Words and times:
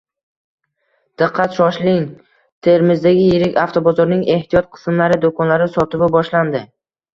Diqqat, 1.21 1.53
shoshiling! 1.57 2.07
Termizdagi 2.69 3.27
yirik 3.27 3.61
avtobozorning 3.67 4.25
ehtiyot 4.39 4.75
qismlari 4.79 5.23
do‘konlari 5.29 5.71
sotuvi 5.79 6.13
boshlandi 6.19 6.67